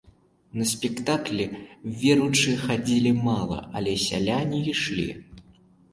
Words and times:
На 0.59 0.65
спектаклі 0.69 1.45
веруючыя 2.05 2.57
хадзілі 2.65 3.11
мала, 3.27 3.59
але 3.81 3.93
сяляне 4.07 4.65
ішлі. 4.73 5.09